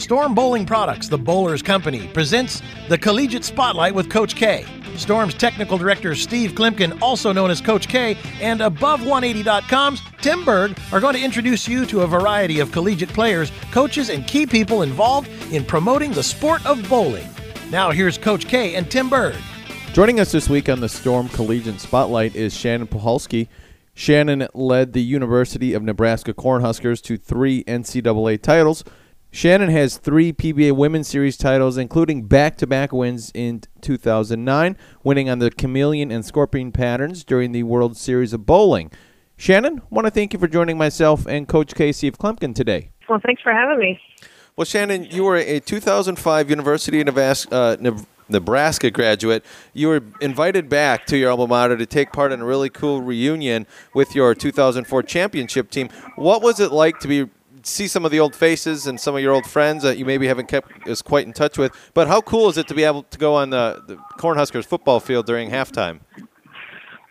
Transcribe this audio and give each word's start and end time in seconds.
Storm 0.00 0.34
Bowling 0.34 0.64
Products, 0.64 1.08
the 1.08 1.18
Bowlers 1.18 1.60
Company, 1.60 2.08
presents 2.08 2.62
the 2.88 2.96
Collegiate 2.96 3.44
Spotlight 3.44 3.94
with 3.94 4.08
Coach 4.08 4.34
K. 4.34 4.64
Storm's 4.96 5.34
technical 5.34 5.76
director 5.76 6.14
Steve 6.14 6.52
Kloempken, 6.52 7.00
also 7.02 7.32
known 7.32 7.50
as 7.50 7.60
Coach 7.60 7.86
K, 7.86 8.16
and 8.40 8.60
Above180.com's 8.60 10.00
Tim 10.22 10.42
Berg 10.42 10.78
are 10.90 11.00
going 11.00 11.14
to 11.14 11.22
introduce 11.22 11.68
you 11.68 11.84
to 11.84 12.00
a 12.00 12.06
variety 12.06 12.60
of 12.60 12.72
collegiate 12.72 13.10
players, 13.10 13.52
coaches, 13.72 14.08
and 14.08 14.26
key 14.26 14.46
people 14.46 14.80
involved 14.80 15.28
in 15.52 15.66
promoting 15.66 16.12
the 16.12 16.22
sport 16.22 16.64
of 16.64 16.88
bowling. 16.88 17.28
Now 17.68 17.90
here's 17.90 18.16
Coach 18.16 18.48
K 18.48 18.76
and 18.76 18.90
Tim 18.90 19.10
Berg. 19.10 19.36
Joining 19.92 20.18
us 20.18 20.32
this 20.32 20.48
week 20.48 20.70
on 20.70 20.80
the 20.80 20.88
Storm 20.88 21.28
Collegiate 21.28 21.78
Spotlight 21.78 22.34
is 22.34 22.56
Shannon 22.56 22.86
Pluhowsky. 22.86 23.48
Shannon 23.92 24.48
led 24.54 24.94
the 24.94 25.02
University 25.02 25.74
of 25.74 25.82
Nebraska 25.82 26.32
Cornhuskers 26.32 27.02
to 27.02 27.18
three 27.18 27.64
NCAA 27.64 28.40
titles. 28.40 28.82
Shannon 29.32 29.70
has 29.70 29.96
three 29.96 30.32
PBA 30.32 30.72
Women's 30.72 31.06
Series 31.06 31.36
titles, 31.36 31.76
including 31.76 32.24
back 32.24 32.56
to 32.56 32.66
back 32.66 32.92
wins 32.92 33.30
in 33.32 33.62
2009, 33.80 34.76
winning 35.04 35.30
on 35.30 35.38
the 35.38 35.52
chameleon 35.52 36.10
and 36.10 36.24
scorpion 36.24 36.72
patterns 36.72 37.22
during 37.22 37.52
the 37.52 37.62
World 37.62 37.96
Series 37.96 38.32
of 38.32 38.44
Bowling. 38.44 38.90
Shannon, 39.36 39.82
want 39.88 40.06
to 40.06 40.10
thank 40.10 40.32
you 40.32 40.40
for 40.40 40.48
joining 40.48 40.76
myself 40.76 41.26
and 41.26 41.46
Coach 41.46 41.76
Casey 41.76 42.08
of 42.08 42.18
Kloempken 42.18 42.56
today. 42.56 42.90
Well, 43.08 43.20
thanks 43.24 43.40
for 43.40 43.52
having 43.52 43.78
me. 43.78 44.00
Well, 44.56 44.64
Shannon, 44.64 45.04
you 45.04 45.22
were 45.22 45.36
a 45.36 45.60
2005 45.60 46.50
University 46.50 47.00
of 47.00 47.06
Nebraska, 47.06 47.54
uh, 47.54 48.00
Nebraska 48.28 48.90
graduate. 48.90 49.44
You 49.72 49.88
were 49.88 50.02
invited 50.20 50.68
back 50.68 51.06
to 51.06 51.16
your 51.16 51.30
alma 51.30 51.46
mater 51.46 51.76
to 51.76 51.86
take 51.86 52.12
part 52.12 52.32
in 52.32 52.40
a 52.40 52.44
really 52.44 52.68
cool 52.68 53.00
reunion 53.00 53.68
with 53.94 54.14
your 54.14 54.34
2004 54.34 55.04
championship 55.04 55.70
team. 55.70 55.88
What 56.16 56.42
was 56.42 56.58
it 56.58 56.72
like 56.72 56.98
to 56.98 57.08
be 57.08 57.30
see 57.66 57.86
some 57.86 58.04
of 58.04 58.10
the 58.10 58.20
old 58.20 58.34
faces 58.34 58.86
and 58.86 59.00
some 59.00 59.14
of 59.14 59.22
your 59.22 59.32
old 59.32 59.46
friends 59.46 59.82
that 59.82 59.98
you 59.98 60.04
maybe 60.04 60.26
haven't 60.26 60.48
kept 60.48 60.88
as 60.88 61.02
quite 61.02 61.26
in 61.26 61.32
touch 61.32 61.58
with? 61.58 61.72
But 61.94 62.08
how 62.08 62.20
cool 62.20 62.48
is 62.48 62.56
it 62.56 62.68
to 62.68 62.74
be 62.74 62.84
able 62.84 63.04
to 63.04 63.18
go 63.18 63.34
on 63.34 63.50
the, 63.50 63.82
the 63.86 63.96
Cornhuskers 64.18 64.66
football 64.66 65.00
field 65.00 65.26
during 65.26 65.50
halftime? 65.50 66.00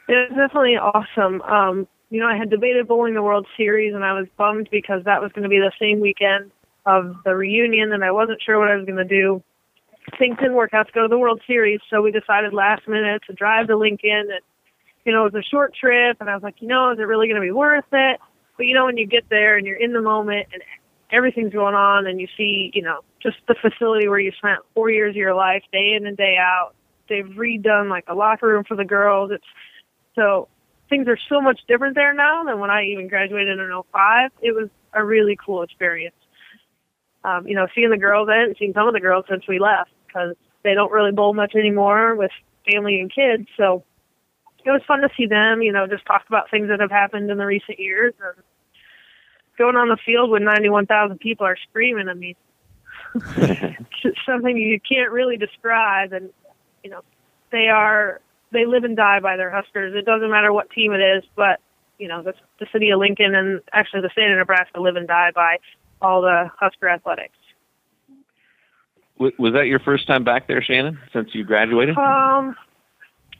It 0.07 0.13
was 0.13 0.29
definitely 0.35 0.77
awesome. 0.77 1.41
Um, 1.43 1.87
you 2.09 2.19
know, 2.19 2.27
I 2.27 2.35
had 2.35 2.49
debated 2.49 2.87
bowling 2.87 3.13
the 3.13 3.21
World 3.21 3.45
Series, 3.55 3.93
and 3.93 4.03
I 4.03 4.13
was 4.13 4.27
bummed 4.37 4.69
because 4.71 5.03
that 5.05 5.21
was 5.21 5.31
going 5.33 5.43
to 5.43 5.49
be 5.49 5.59
the 5.59 5.71
same 5.79 5.99
weekend 5.99 6.51
of 6.85 7.15
the 7.23 7.35
reunion, 7.35 7.93
and 7.93 8.03
I 8.03 8.11
wasn't 8.11 8.41
sure 8.41 8.57
what 8.57 8.69
I 8.69 8.75
was 8.75 8.85
going 8.85 8.97
to 8.97 9.03
do 9.03 9.43
things 10.17 10.37
didn't 10.37 10.55
work 10.55 10.73
out 10.73 10.87
to 10.87 10.93
go 10.93 11.01
to 11.03 11.07
the 11.07 11.17
World 11.17 11.41
Series, 11.45 11.79
so 11.89 12.01
we 12.01 12.11
decided 12.11 12.53
last 12.53 12.87
minute 12.87 13.21
to 13.27 13.33
drive 13.33 13.67
to 13.67 13.77
Lincoln. 13.77 14.27
And 14.31 14.41
you 15.05 15.11
know, 15.11 15.25
it 15.25 15.33
was 15.33 15.45
a 15.45 15.49
short 15.49 15.75
trip, 15.75 16.17
and 16.19 16.29
I 16.29 16.33
was 16.33 16.43
like, 16.43 16.55
you 16.59 16.67
know, 16.67 16.91
is 16.91 16.99
it 16.99 17.03
really 17.03 17.27
going 17.27 17.41
to 17.41 17.45
be 17.45 17.51
worth 17.51 17.85
it? 17.91 18.19
But 18.59 18.65
you 18.65 18.73
know, 18.73 18.83
when 18.83 18.97
you 18.97 19.07
get 19.07 19.23
there 19.29 19.55
and 19.55 19.65
you're 19.65 19.77
in 19.77 19.93
the 19.93 20.01
moment 20.01 20.47
and 20.51 20.61
everything's 21.13 21.53
going 21.53 21.75
on, 21.75 22.05
and 22.07 22.19
you 22.19 22.27
see, 22.35 22.71
you 22.73 22.81
know, 22.81 22.99
just 23.23 23.37
the 23.47 23.55
facility 23.55 24.09
where 24.09 24.19
you 24.19 24.33
spent 24.37 24.59
four 24.75 24.89
years 24.89 25.11
of 25.11 25.15
your 25.15 25.33
life, 25.33 25.63
day 25.71 25.93
in 25.93 26.05
and 26.05 26.17
day 26.17 26.35
out. 26.37 26.71
They've 27.07 27.23
redone 27.23 27.89
like 27.89 28.03
a 28.09 28.13
locker 28.13 28.47
room 28.47 28.65
for 28.65 28.75
the 28.75 28.83
girls. 28.83 29.31
It's 29.31 29.45
so 30.13 30.49
things 30.89 31.07
are 31.07 31.17
so 31.29 31.39
much 31.39 31.61
different 31.69 31.95
there 31.95 32.13
now 32.13 32.43
than 32.43 32.59
when 32.59 32.69
I 32.69 32.83
even 32.83 33.07
graduated 33.07 33.59
in 33.59 33.81
05. 33.93 34.31
It 34.41 34.51
was 34.51 34.67
a 34.91 35.05
really 35.05 35.37
cool 35.43 35.61
experience. 35.61 36.17
Um, 37.23 37.47
you 37.47 37.55
know, 37.55 37.67
seeing 37.73 37.91
the 37.91 37.97
girls, 37.97 38.27
I 38.29 38.39
hadn't 38.39 38.57
seen 38.57 38.73
some 38.73 38.89
of 38.89 38.93
the 38.93 38.99
girls 38.99 39.23
since 39.29 39.47
we 39.47 39.59
left 39.59 39.91
because 40.05 40.35
they 40.63 40.73
don't 40.73 40.91
really 40.91 41.13
bowl 41.13 41.33
much 41.33 41.55
anymore 41.55 42.13
with 42.15 42.31
family 42.69 42.99
and 42.99 43.09
kids. 43.09 43.47
So 43.55 43.85
it 44.69 44.73
was 44.73 44.81
fun 44.87 45.01
to 45.01 45.09
see 45.17 45.25
them, 45.25 45.61
you 45.61 45.71
know, 45.71 45.87
just 45.87 46.05
talk 46.05 46.23
about 46.27 46.49
things 46.51 46.69
that 46.69 46.79
have 46.79 46.91
happened 46.91 47.29
in 47.31 47.37
the 47.37 47.45
recent 47.45 47.79
years 47.79 48.13
and 48.23 48.43
going 49.57 49.75
on 49.75 49.89
the 49.89 49.97
field 50.05 50.29
when 50.29 50.43
91,000 50.43 51.19
people 51.19 51.45
are 51.45 51.57
screaming. 51.69 52.07
I 52.07 52.13
mean, 52.13 52.35
it's 53.15 54.19
something 54.25 54.55
you 54.55 54.79
can't 54.79 55.11
really 55.11 55.37
describe. 55.37 56.13
And, 56.13 56.29
you 56.83 56.89
know, 56.91 57.01
they 57.51 57.67
are, 57.67 58.21
they 58.51 58.65
live 58.65 58.83
and 58.83 58.95
die 58.95 59.19
by 59.19 59.37
their 59.37 59.49
Huskers. 59.49 59.95
It 59.95 60.05
doesn't 60.05 60.29
matter 60.29 60.53
what 60.53 60.69
team 60.69 60.93
it 60.93 61.01
is, 61.01 61.23
but, 61.35 61.59
you 61.97 62.07
know, 62.07 62.21
the, 62.21 62.33
the 62.59 62.67
city 62.71 62.91
of 62.91 62.99
Lincoln 62.99 63.33
and 63.33 63.61
actually 63.73 64.01
the 64.01 64.09
state 64.11 64.31
of 64.31 64.37
Nebraska 64.37 64.79
live 64.79 64.95
and 64.95 65.07
die 65.07 65.31
by 65.33 65.57
all 66.01 66.21
the 66.21 66.49
Husker 66.59 66.87
athletics 66.87 67.35
was 69.19 69.53
that 69.53 69.67
your 69.67 69.79
first 69.79 70.07
time 70.07 70.23
back 70.23 70.47
there, 70.47 70.61
Shannon, 70.61 70.97
since 71.11 71.29
you 71.33 71.43
graduated? 71.43 71.97
Um, 71.97 72.55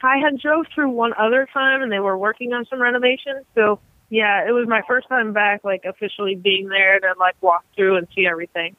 I 0.01 0.17
had 0.17 0.39
drove 0.39 0.65
through 0.73 0.89
one 0.89 1.13
other 1.17 1.47
time, 1.53 1.81
and 1.81 1.91
they 1.91 1.99
were 1.99 2.17
working 2.17 2.53
on 2.53 2.65
some 2.69 2.81
renovations. 2.81 3.45
So 3.55 3.79
yeah, 4.09 4.47
it 4.47 4.51
was 4.51 4.67
my 4.67 4.81
first 4.87 5.07
time 5.07 5.33
back, 5.33 5.63
like 5.63 5.85
officially 5.85 6.35
being 6.35 6.67
there 6.67 6.99
to 6.99 7.13
like 7.19 7.35
walk 7.41 7.63
through 7.75 7.97
and 7.97 8.07
see 8.15 8.25
everything. 8.25 8.75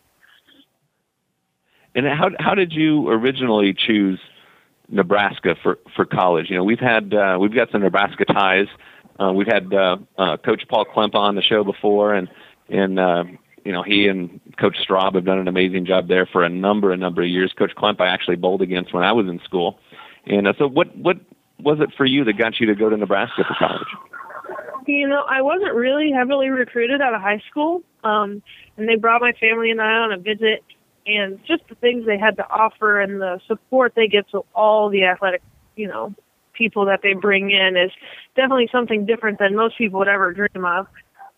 And 1.94 2.06
how 2.06 2.30
how 2.38 2.54
did 2.54 2.72
you 2.72 3.08
originally 3.08 3.74
choose 3.74 4.20
Nebraska 4.88 5.56
for 5.62 5.78
for 5.94 6.04
college? 6.04 6.50
You 6.50 6.56
know, 6.56 6.64
we've 6.64 6.80
had 6.80 7.14
uh, 7.14 7.38
we've 7.40 7.54
got 7.54 7.70
some 7.70 7.82
Nebraska 7.82 8.24
ties. 8.24 8.66
Uh, 9.18 9.32
we've 9.32 9.46
had 9.46 9.72
uh, 9.72 9.98
uh, 10.16 10.36
Coach 10.38 10.62
Paul 10.68 10.86
Klempa 10.86 11.16
on 11.16 11.34
the 11.34 11.42
show 11.42 11.64
before, 11.64 12.14
and 12.14 12.28
and 12.68 12.98
uh, 12.98 13.24
you 13.64 13.72
know, 13.72 13.82
he 13.82 14.08
and 14.08 14.40
Coach 14.58 14.76
Straub 14.88 15.14
have 15.14 15.24
done 15.24 15.38
an 15.38 15.48
amazing 15.48 15.84
job 15.84 16.08
there 16.08 16.26
for 16.26 16.44
a 16.44 16.48
number, 16.48 16.92
a 16.92 16.96
number 16.96 17.22
of 17.22 17.28
years. 17.28 17.52
Coach 17.56 17.72
Klemp 17.76 18.00
I 18.00 18.06
actually 18.08 18.36
bowled 18.36 18.62
against 18.62 18.94
when 18.94 19.04
I 19.04 19.12
was 19.12 19.26
in 19.26 19.40
school. 19.44 19.78
And 20.26 20.46
uh, 20.46 20.52
so, 20.58 20.68
what 20.68 20.96
what 20.96 21.16
was 21.60 21.78
it 21.80 21.90
for 21.96 22.06
you 22.06 22.24
that 22.24 22.38
got 22.38 22.60
you 22.60 22.66
to 22.66 22.74
go 22.74 22.88
to 22.88 22.96
Nebraska 22.96 23.44
for 23.46 23.54
college? 23.58 23.88
You 24.86 25.08
know, 25.08 25.24
I 25.28 25.42
wasn't 25.42 25.74
really 25.74 26.10
heavily 26.10 26.48
recruited 26.48 27.00
out 27.00 27.14
of 27.14 27.20
high 27.20 27.42
school, 27.50 27.82
um, 28.02 28.42
and 28.76 28.88
they 28.88 28.96
brought 28.96 29.20
my 29.20 29.32
family 29.32 29.70
and 29.70 29.80
I 29.80 29.92
on 29.92 30.12
a 30.12 30.18
visit, 30.18 30.64
and 31.06 31.38
just 31.46 31.62
the 31.68 31.74
things 31.74 32.06
they 32.06 32.18
had 32.18 32.36
to 32.36 32.48
offer 32.48 33.00
and 33.00 33.20
the 33.20 33.40
support 33.46 33.92
they 33.94 34.08
give 34.08 34.26
to 34.28 34.44
all 34.54 34.88
the 34.88 35.04
athletic, 35.04 35.42
you 35.76 35.86
know, 35.86 36.14
people 36.54 36.86
that 36.86 37.00
they 37.02 37.14
bring 37.14 37.50
in 37.50 37.76
is 37.76 37.90
definitely 38.36 38.68
something 38.72 39.06
different 39.06 39.38
than 39.38 39.54
most 39.54 39.78
people 39.78 39.98
would 39.98 40.08
ever 40.08 40.32
dream 40.32 40.64
of. 40.64 40.86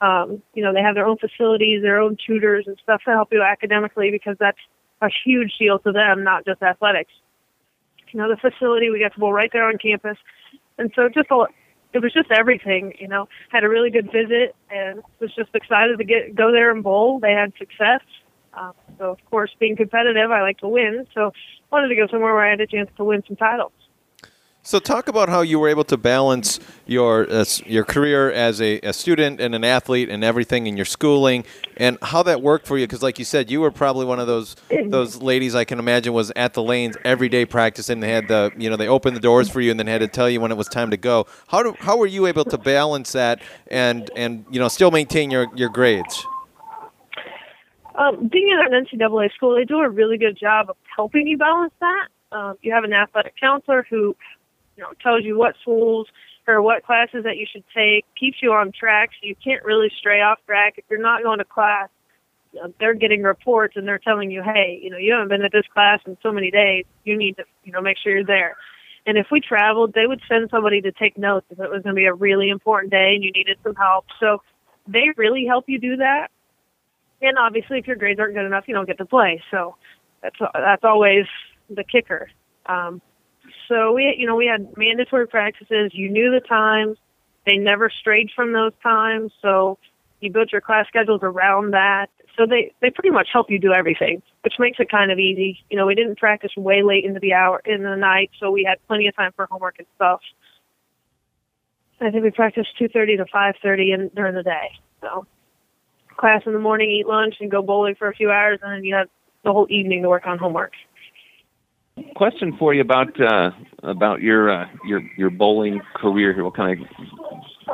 Um, 0.01 0.43
you 0.55 0.63
know, 0.63 0.73
they 0.73 0.81
have 0.81 0.95
their 0.95 1.07
own 1.07 1.17
facilities, 1.19 1.83
their 1.83 2.01
own 2.01 2.17
tutors 2.27 2.65
and 2.67 2.77
stuff 2.83 3.03
to 3.05 3.11
help 3.11 3.29
you 3.33 3.43
academically 3.43 4.11
because 4.11 4.37
that's 4.41 4.59
a 5.01 5.09
huge 5.25 5.53
deal 5.59 5.79
to 5.81 5.93
them, 5.93 6.25
not 6.25 6.45
just 6.45 6.63
athletics. 6.63 7.13
You 8.13 8.21
know, 8.21 8.29
the 8.29 8.37
facility 8.37 8.91
we 8.91 9.01
got 9.01 9.15
to 9.15 9.21
bowl 9.21 9.33
right 9.33 9.51
there 9.53 9.67
on 9.67 9.79
campus, 9.79 10.19
and 10.79 10.93
so 10.95 11.09
just 11.09 11.31
a, 11.31 11.47
it 11.93 12.01
was 12.01 12.13
just 12.13 12.31
everything. 12.31 12.95
You 12.99 13.09
know, 13.09 13.29
had 13.51 13.65
a 13.65 13.69
really 13.69 13.91
good 13.91 14.11
visit 14.13 14.55
and 14.71 15.03
was 15.21 15.35
just 15.35 15.51
excited 15.55 15.99
to 15.99 16.05
get 16.05 16.35
go 16.35 16.53
there 16.53 16.71
and 16.71 16.83
bowl. 16.83 17.19
They 17.19 17.33
had 17.33 17.53
success. 17.59 18.01
Um, 18.55 18.73
so 18.99 19.11
of 19.11 19.25
course, 19.31 19.51
being 19.59 19.77
competitive, 19.77 20.31
I 20.31 20.43
like 20.43 20.59
to 20.59 20.69
win. 20.69 21.07
So 21.15 21.33
wanted 21.71 21.89
to 21.89 21.97
go 21.97 22.07
somewhere 22.07 22.35
where 22.35 22.47
I 22.47 22.51
had 22.51 22.61
a 22.61 22.67
chance 22.67 22.91
to 22.99 23.05
win 23.05 23.23
some 23.27 23.37
titles. 23.37 23.73
So, 24.65 24.79
talk 24.79 25.09
about 25.09 25.29
how 25.29 25.41
you 25.41 25.59
were 25.59 25.69
able 25.69 25.83
to 25.85 25.97
balance 25.97 26.61
your 26.87 27.29
uh, 27.29 27.45
your 27.67 27.85
career 27.85 28.31
as 28.31 28.61
a, 28.61 28.79
a, 28.83 28.93
student 28.93 29.41
and 29.41 29.57
an 29.57 29.65
athlete 29.65 30.09
and 30.09 30.23
everything 30.23 30.69
in 30.69 30.77
your 30.77 30.87
schooling, 30.87 31.45
and 31.79 31.99
how 32.01 32.23
that 32.23 32.43
worked 32.43 32.69
for 32.69 32.79
you. 32.79 32.87
Because, 32.87 33.03
like 33.03 33.19
you 33.19 33.25
said, 33.25 33.51
you 33.51 33.61
were 33.61 33.73
probably 33.73 34.07
one 34.07 34.21
of 34.21 34.29
those 34.29 34.55
those 34.87 35.21
ladies 35.21 35.57
I 35.57 35.65
can 35.65 35.81
imagine 35.81 36.13
was 36.13 36.31
at 36.37 36.55
the 36.55 36.63
lanes 36.63 36.97
every 37.05 37.29
day 37.29 37.45
practicing. 37.45 37.99
They 37.99 38.13
had 38.13 38.29
the 38.29 38.53
you 38.57 38.71
know 38.71 38.77
they 38.77 38.87
opened 38.87 39.17
the 39.17 39.21
doors 39.21 39.49
for 39.49 39.61
you 39.61 39.73
and 39.73 39.81
then 39.81 39.89
had 39.89 39.99
to 39.99 40.07
tell 40.07 40.31
you 40.31 40.41
when 40.41 40.53
it 40.53 40.57
was 40.57 40.69
time 40.69 40.93
to 40.93 40.97
go. 40.97 41.27
How 41.49 41.65
do, 41.65 41.75
how 41.81 41.97
were 41.97 42.07
you 42.07 42.27
able 42.27 42.45
to 42.45 42.57
balance 42.57 43.11
that 43.13 43.43
and 43.67 44.09
and 44.15 44.45
you 44.49 44.61
know 44.61 44.69
still 44.69 44.93
maintain 44.93 45.33
your 45.33 45.49
your 45.57 45.71
grades? 45.71 46.25
Um, 47.97 48.29
being 48.29 48.57
at 48.57 48.73
an 48.73 48.87
NCAA 48.87 49.33
school, 49.35 49.57
they 49.57 49.65
do 49.65 49.81
a 49.81 49.91
really 49.91 50.19
good 50.19 50.39
job 50.39 50.71
of 50.71 50.77
helping 50.95 51.27
you 51.27 51.37
balance 51.37 51.75
that. 51.81 52.07
Um, 52.31 52.57
you 52.63 52.73
have 52.73 52.85
an 52.85 52.93
athletic 52.93 53.35
counselor 53.39 53.87
who 53.91 54.17
know, 54.83 54.89
tells 55.03 55.25
you 55.25 55.39
what 55.39 55.55
schools 55.63 56.09
or 56.47 56.61
what 56.61 56.85
classes 56.85 57.25
that 57.25 57.37
you 57.37 57.47
should 57.51 57.65
take, 57.75 58.05
keeps 58.19 58.39
you 58.43 58.53
on 58.53 58.73
track 58.73 59.11
so 59.13 59.27
you 59.27 59.37
can't 59.43 59.65
really 59.65 59.91
stray 59.99 60.21
off 60.21 60.39
track. 60.47 60.75
If 60.77 60.85
you're 60.91 61.01
not 61.01 61.23
going 61.23 61.39
to 61.39 61.45
class, 61.45 61.89
you 62.53 62.61
know, 62.61 62.73
they're 62.79 62.95
getting 62.95 63.23
reports 63.23 63.77
and 63.77 63.87
they're 63.87 63.99
telling 63.99 64.31
you, 64.31 64.43
hey, 64.43 64.79
you 64.83 64.91
know, 64.91 64.99
you 64.99 65.13
haven't 65.13 65.29
been 65.29 65.43
at 65.43 65.53
this 65.53 65.67
class 65.73 66.01
in 66.07 66.17
so 66.23 66.33
many 66.33 66.51
days. 66.51 66.85
You 67.05 67.17
need 67.17 67.37
to, 67.37 67.45
you 67.65 67.73
know, 67.73 67.81
make 67.81 67.97
sure 67.97 68.13
you're 68.13 68.25
there. 68.25 68.57
And 69.07 69.19
if 69.19 69.29
we 69.31 69.41
traveled, 69.41 69.95
they 69.95 70.07
would 70.07 70.21
send 70.29 70.51
somebody 70.51 70.81
to 70.83 70.93
take 70.93 71.19
notes 71.19 71.47
if 71.51 71.59
it 71.59 71.71
was 71.71 71.83
going 71.83 71.95
to 71.95 72.01
be 72.01 72.07
a 72.07 72.15
really 72.15 72.51
important 72.51 72.93
day 72.93 73.15
and 73.15 73.25
you 73.25 73.33
needed 73.33 73.59
some 73.63 73.75
help. 73.75 74.07
So 74.21 74.43
they 74.87 75.09
really 75.17 75.47
help 75.47 75.65
you 75.69 75.79
do 75.79 75.97
that. 75.97 76.29
And 77.21 77.39
obviously, 77.39 77.79
if 77.79 77.87
your 77.87 77.97
grades 77.97 78.19
aren't 78.21 78.35
good 78.35 78.45
enough, 78.45 78.65
you 78.67 78.75
don't 78.75 78.87
get 78.87 78.99
to 78.99 79.07
play. 79.07 79.43
So 79.51 79.77
that's 80.23 80.37
that's 80.55 80.85
always 80.85 81.27
the 81.71 81.85
kicker. 81.85 82.29
Um, 82.67 83.01
so 83.69 83.93
we, 83.93 84.15
you 84.19 84.27
know, 84.27 84.37
we 84.37 84.47
had 84.47 84.77
mandatory 84.77 85.27
practices. 85.27 85.91
You 85.93 86.11
knew 86.11 86.31
the 86.31 86.47
times. 86.47 86.97
They 87.47 87.57
never 87.57 87.91
strayed 87.91 88.31
from 88.35 88.53
those 88.53 88.73
times. 88.83 89.33
So 89.41 89.79
you 90.21 90.31
built 90.31 90.53
your 90.53 90.61
class 90.61 90.87
schedules 90.89 91.21
around 91.23 91.73
that. 91.73 92.07
So 92.37 92.47
they, 92.47 92.73
they 92.81 92.91
pretty 92.91 93.11
much 93.11 93.29
help 93.33 93.51
you 93.51 93.59
do 93.59 93.73
everything, 93.73 94.23
which 94.43 94.55
makes 94.59 94.79
it 94.81 94.91
kind 94.91 95.11
of 95.13 95.19
easy. 95.19 95.59
You 95.71 95.77
know, 95.77 95.87
we 95.87 95.95
didn't 95.95 96.19
practice 96.19 96.53
way 96.57 96.83
late 96.83 97.05
into 97.05 97.21
the 97.21 97.35
hour, 97.35 97.61
in 97.67 97.83
the 97.83 97.97
night, 97.97 98.31
so 98.41 98.51
we 98.51 98.65
had 98.67 98.79
plenty 98.87 99.07
of 99.07 99.15
time 99.15 99.33
for 99.37 99.47
homework 99.51 99.77
and 99.79 99.87
stuff. 99.97 100.21
I 102.01 102.11
think 102.11 102.25
we 102.25 102.31
practiced 102.31 102.71
2.30 102.81 103.19
to 103.19 103.25
5.30 103.27 103.95
in, 103.95 104.11
during 104.15 104.35
the 104.35 104.43
day. 104.43 104.71
So 105.03 105.27
class 106.17 106.43
in 106.47 106.53
the 106.53 106.59
morning, 106.59 106.91
eat 106.91 107.07
lunch, 107.07 107.35
and 107.41 107.51
go 107.51 107.63
bowling 107.63 107.97
for 107.97 108.09
a 108.09 108.15
few 108.15 108.31
hours, 108.31 108.61
and 108.63 108.73
then 108.73 108.85
you 108.85 108.95
have 108.95 109.09
the 109.45 109.53
whole 109.53 109.67
evening 109.69 110.03
to 110.03 110.09
work 110.09 110.27
on 110.27 110.39
homework. 110.39 110.73
Question 112.17 112.57
for 112.59 112.73
you 112.73 112.81
about 112.81 113.21
uh, 113.21 113.51
about 113.83 114.23
your 114.23 114.51
uh, 114.51 114.67
your 114.87 115.03
your 115.19 115.31
bowling 115.31 115.81
career 115.95 116.33
here. 116.33 116.43
We'll 116.43 116.53
kind 116.53 116.81
of 116.81 116.89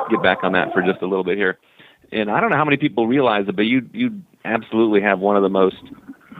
get 0.09 0.21
back 0.21 0.39
on 0.43 0.51
that 0.53 0.73
for 0.73 0.81
just 0.81 1.01
a 1.01 1.07
little 1.07 1.23
bit 1.23 1.37
here. 1.37 1.57
And 2.11 2.29
I 2.29 2.41
don't 2.41 2.49
know 2.49 2.57
how 2.57 2.65
many 2.65 2.77
people 2.77 3.07
realize 3.07 3.47
it, 3.47 3.55
but 3.55 3.65
you 3.65 3.87
you 3.93 4.21
absolutely 4.43 5.01
have 5.01 5.19
one 5.19 5.37
of 5.37 5.43
the 5.43 5.49
most 5.49 5.77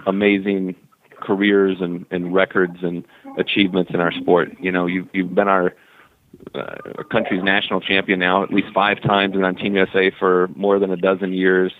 amazing 0.08 0.76
careers 1.22 1.78
and, 1.80 2.06
and 2.12 2.34
records 2.34 2.78
and 2.82 3.06
achievements 3.38 3.92
in 3.94 4.02
our 4.02 4.12
sport. 4.12 4.50
You 4.60 4.74
know, 4.74 4.86
you've 4.86 5.08
you've 5.14 5.34
been 5.34 5.48
our 5.48 5.74
uh, 6.54 6.76
our 6.98 7.04
country's 7.06 7.44
national 7.44 7.80
champion 7.80 8.20
now 8.20 8.44
at 8.44 8.52
least 8.52 8.68
five 8.74 9.02
times 9.02 9.36
and 9.36 9.46
on 9.46 9.56
Team 9.56 9.76
USA 9.76 10.12
for 10.20 10.50
more 10.56 10.80
than 10.80 10.92
a 10.92 10.98
dozen 10.98 11.32
years. 11.32 11.72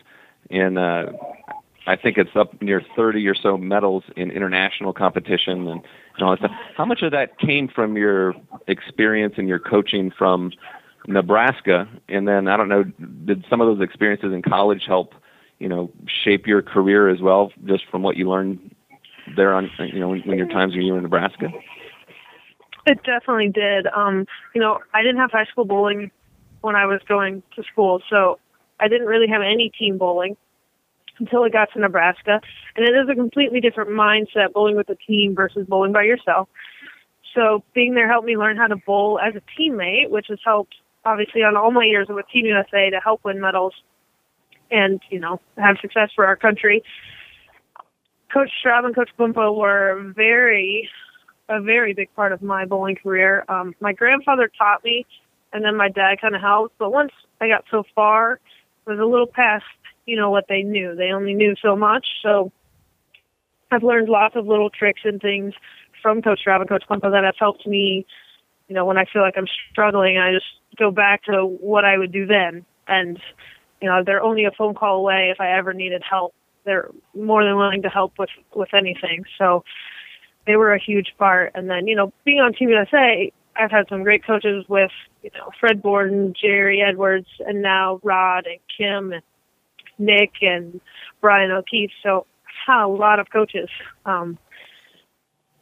And 0.50 0.78
uh, 0.78 1.08
I 1.90 1.96
think 1.96 2.20
it's 2.20 2.36
up 2.36 2.62
near 2.62 2.84
30 2.96 3.28
or 3.28 3.34
so 3.34 3.58
medals 3.58 4.04
in 4.16 4.30
international 4.30 4.94
competition 4.94 5.68
and, 5.68 5.82
and 6.16 6.22
all 6.22 6.30
that 6.32 6.38
stuff. 6.40 6.52
How 6.78 6.86
much 6.86 7.02
of 7.02 7.12
that 7.14 7.40
came 7.40 7.68
from 7.68 7.98
your 7.98 8.36
experience 8.68 9.34
and 9.38 9.48
your 9.48 9.58
coaching 9.58 10.12
from 10.16 10.52
Nebraska? 11.08 11.90
And 12.08 12.28
then 12.28 12.48
I 12.48 12.58
don't 12.58 12.70
know, 12.70 12.84
did 13.26 13.44
some 13.50 13.60
of 13.60 13.68
those 13.68 13.84
experiences 13.84 14.32
in 14.34 14.44
college 14.44 14.84
help, 14.86 15.16
you 15.58 15.68
know, 15.68 15.90
shape 16.24 16.46
your 16.46 16.62
career 16.62 17.10
as 17.10 17.22
well, 17.22 17.52
just 17.66 17.86
from 17.90 18.04
what 18.04 18.18
you 18.18 18.30
learned 18.30 18.76
there 19.36 19.56
on, 19.56 19.72
you 19.80 20.00
know, 20.00 20.10
when, 20.10 20.22
when 20.22 20.38
your 20.38 20.48
times 20.48 20.74
when 20.74 20.84
you 20.84 20.92
were 20.92 21.00
in 21.00 21.04
Nebraska? 21.04 21.48
It 22.86 23.02
definitely 23.04 23.50
did. 23.50 23.88
Um, 23.88 24.28
you 24.54 24.62
know, 24.62 24.78
I 24.94 25.02
didn't 25.02 25.18
have 25.18 25.32
high 25.32 25.46
school 25.46 25.66
bowling 25.66 26.12
when 26.62 26.76
I 26.76 26.86
was 26.86 27.02
going 27.08 27.42
to 27.56 27.64
school, 27.64 28.04
so 28.12 28.38
I 28.80 28.88
didn't 28.88 29.08
really 29.08 29.28
have 29.28 29.42
any 29.42 29.72
team 29.78 29.98
bowling 29.98 30.38
until 31.20 31.44
I 31.44 31.50
got 31.50 31.72
to 31.74 31.80
Nebraska. 31.80 32.42
And 32.76 32.88
it 32.88 32.92
is 32.92 33.10
a 33.10 33.16
completely 33.16 33.60
different 33.60 33.92
mindset 33.92 34.54
bowling 34.54 34.76
with 34.76 34.90
a 34.90 34.96
team 34.96 35.36
versus 35.36 35.66
bowling 35.68 35.92
by 35.92 36.04
yourself. 36.04 36.50
So 37.36 37.64
being 37.74 37.94
there 37.94 38.10
helped 38.10 38.26
me 38.26 38.38
learn 38.38 38.58
how 38.58 38.68
to 38.68 38.76
bowl 38.76 39.20
as 39.20 39.36
a 39.36 39.42
teammate, 39.60 40.10
which 40.10 40.28
has 40.30 40.40
helped 40.44 40.76
obviously 41.06 41.42
on 41.42 41.56
all 41.56 41.72
my 41.72 41.86
years 41.86 42.08
with 42.10 42.26
Team 42.32 42.46
USA 42.46 42.90
to 42.90 43.00
help 43.00 43.24
win 43.24 43.40
medals 43.40 43.74
and, 44.72 45.00
you 45.10 45.20
know, 45.20 45.40
have 45.58 45.78
success 45.82 46.10
for 46.16 46.26
our 46.26 46.36
country. 46.36 46.84
Coach 48.34 48.52
Straub 48.64 48.86
and 48.86 48.96
Coach 48.96 49.10
Bumpo 49.18 49.56
were 49.56 50.14
very 50.16 50.90
a 51.50 51.60
very 51.60 51.94
big 51.94 52.14
part 52.16 52.32
of 52.32 52.44
my 52.44 52.64
bowling 52.64 52.96
career. 52.96 53.44
Um, 53.50 53.74
my 53.80 53.92
grandfather 53.92 54.52
taught 54.56 54.84
me, 54.84 55.06
and 55.52 55.66
then 55.66 55.76
my 55.76 55.90
dad 55.90 56.22
kind 56.22 56.36
of 56.36 56.42
helped. 56.42 56.78
But 56.78 56.92
once 56.92 57.12
I 57.42 57.48
got 57.48 57.66
so 57.72 57.84
far, 57.96 58.34
it 58.34 58.90
was 58.90 59.00
a 59.00 59.06
little 59.06 59.26
past, 59.26 59.66
you 60.10 60.16
know, 60.16 60.32
what 60.32 60.46
they 60.50 60.64
knew. 60.64 60.96
They 60.96 61.12
only 61.12 61.34
knew 61.34 61.56
so 61.62 61.76
much. 61.76 62.08
So 62.24 62.52
I've 63.72 63.84
learned 63.84 64.10
lots 64.10 64.36
of 64.36 64.48
little 64.48 64.70
tricks 64.70 65.02
and 65.04 65.22
things 65.22 65.54
from 66.02 66.22
Coach 66.22 66.42
Straub 66.46 66.62
and 66.62 66.70
Coach 66.70 66.84
Bumpo 66.90 67.12
that 67.12 67.24
have 67.24 67.36
helped 67.38 67.68
me. 67.68 68.06
You 68.68 68.76
know, 68.76 68.86
when 68.86 68.98
I 68.98 69.06
feel 69.06 69.22
like 69.22 69.36
I'm 69.38 69.48
struggling, 69.72 70.18
I 70.18 70.32
just 70.32 70.46
go 70.78 70.92
back 70.92 71.24
to 71.24 71.46
what 71.46 71.86
I 71.86 71.98
would 71.98 72.12
do 72.12 72.26
then, 72.26 72.66
and 72.88 73.20
you 73.82 73.88
know, 73.88 74.04
they're 74.04 74.22
only 74.22 74.46
a 74.46 74.52
phone 74.52 74.76
call 74.76 74.98
away 74.98 75.30
if 75.32 75.40
I 75.40 75.58
ever 75.58 75.74
needed 75.74 76.04
help. 76.08 76.34
They're 76.66 76.90
more 77.16 77.44
than 77.44 77.56
willing 77.56 77.82
to 77.84 77.90
help 77.90 78.14
with 78.20 78.30
with 78.54 78.74
anything. 78.74 79.24
So 79.38 79.64
they 80.46 80.56
were 80.56 80.74
a 80.74 80.80
huge 80.80 81.14
part. 81.18 81.52
And 81.56 81.70
then, 81.70 81.88
you 81.88 81.96
know, 81.96 82.12
being 82.26 82.40
on 82.40 82.54
Team 82.54 82.70
USA, 82.70 83.32
I've 83.56 83.72
had 83.72 83.88
some 83.90 84.04
great 84.04 84.26
coaches 84.26 84.66
with, 84.68 84.92
you 85.22 85.32
know, 85.34 85.52
Fred 85.60 85.82
Borden, 85.82 86.34
Jerry 86.40 86.82
Edwards, 86.82 87.28
and 87.40 87.62
now 87.62 88.00
Rod 88.04 88.48
and 88.48 88.60
Kim 88.76 89.14
and 89.14 89.22
Nick 90.00 90.32
and 90.42 90.82
Brian 91.22 91.52
O'Keefe. 91.52 91.92
So 92.02 92.26
a 92.70 92.88
lot 92.88 93.20
of 93.20 93.30
coaches. 93.32 93.70
Um, 94.06 94.38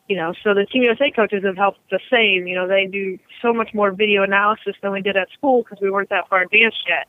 you 0.07 0.15
know, 0.15 0.33
so 0.43 0.53
the 0.53 0.65
Team 0.65 0.83
USA 0.83 1.11
coaches 1.11 1.43
have 1.43 1.57
helped 1.57 1.79
the 1.89 1.99
same. 2.11 2.47
You 2.47 2.55
know, 2.55 2.67
they 2.67 2.85
do 2.85 3.19
so 3.41 3.53
much 3.53 3.73
more 3.73 3.91
video 3.91 4.23
analysis 4.23 4.75
than 4.81 4.91
we 4.91 5.01
did 5.01 5.17
at 5.17 5.27
school 5.37 5.63
because 5.63 5.79
we 5.81 5.91
weren't 5.91 6.09
that 6.09 6.29
far 6.29 6.41
advanced 6.41 6.83
yet. 6.87 7.07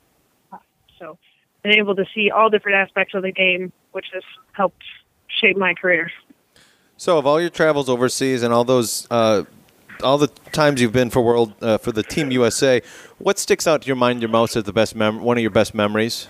So, 0.98 1.16
been 1.62 1.76
able 1.76 1.94
to 1.94 2.04
see 2.12 2.30
all 2.30 2.50
different 2.50 2.76
aspects 2.76 3.14
of 3.14 3.22
the 3.22 3.30
game, 3.30 3.72
which 3.92 4.06
has 4.14 4.22
helped 4.52 4.82
shape 5.28 5.56
my 5.56 5.74
career. 5.74 6.10
So, 6.96 7.18
of 7.18 7.26
all 7.26 7.40
your 7.40 7.50
travels 7.50 7.88
overseas 7.88 8.42
and 8.42 8.52
all 8.52 8.64
those, 8.64 9.06
uh, 9.12 9.44
all 10.02 10.18
the 10.18 10.28
times 10.50 10.80
you've 10.80 10.92
been 10.92 11.10
for 11.10 11.22
world 11.22 11.54
uh, 11.62 11.78
for 11.78 11.92
the 11.92 12.02
Team 12.02 12.32
USA, 12.32 12.82
what 13.18 13.38
sticks 13.38 13.68
out 13.68 13.82
to 13.82 13.86
your 13.86 13.96
mind 13.96 14.22
your 14.22 14.28
most 14.28 14.56
as 14.56 14.64
the 14.64 14.72
best 14.72 14.96
mem- 14.96 15.20
one 15.20 15.36
of 15.36 15.42
your 15.42 15.52
best 15.52 15.72
memories? 15.72 16.28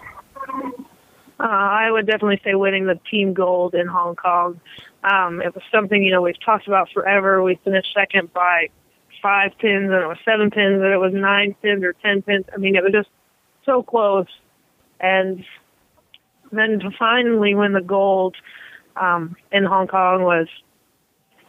Uh, 1.40 1.46
I 1.46 1.90
would 1.90 2.06
definitely 2.06 2.40
say 2.42 2.54
winning 2.54 2.86
the 2.86 2.98
team 3.10 3.32
gold 3.32 3.74
in 3.74 3.86
Hong 3.86 4.16
Kong. 4.16 4.60
Um, 5.04 5.40
it 5.40 5.54
was 5.54 5.62
something 5.72 6.02
you 6.02 6.10
know 6.10 6.22
we've 6.22 6.40
talked 6.44 6.66
about 6.66 6.88
forever. 6.92 7.42
We 7.42 7.60
finished 7.64 7.94
second 7.94 8.32
by 8.32 8.68
five 9.22 9.52
pins, 9.58 9.90
and 9.90 10.02
it 10.02 10.06
was 10.06 10.18
seven 10.24 10.50
pins, 10.50 10.82
and 10.82 10.92
it 10.92 10.98
was 10.98 11.12
nine 11.14 11.54
pins 11.62 11.84
or 11.84 11.92
ten 11.92 12.22
pins. 12.22 12.44
I 12.52 12.56
mean, 12.56 12.74
it 12.74 12.82
was 12.82 12.92
just 12.92 13.08
so 13.64 13.82
close. 13.82 14.26
And 15.00 15.44
then 16.50 16.80
to 16.80 16.90
finally 16.98 17.54
win 17.54 17.72
the 17.72 17.80
gold 17.80 18.36
um, 18.96 19.36
in 19.52 19.64
Hong 19.64 19.86
Kong 19.86 20.24
was 20.24 20.48